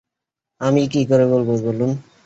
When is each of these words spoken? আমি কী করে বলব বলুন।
আমি 0.61 0.81
কী 0.87 1.01
করে 1.05 1.25
বলব 1.27 1.49
বলুন। 1.65 1.91